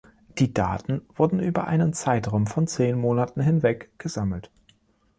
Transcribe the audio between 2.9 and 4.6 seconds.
Monaten hinweg gesammelt.